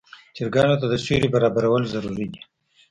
چرګانو 0.35 0.75
ته 0.81 0.85
د 0.89 0.93
سیوري 1.05 1.27
برابرول 1.35 1.83
ضروري 1.93 2.25
دي. 2.31 2.41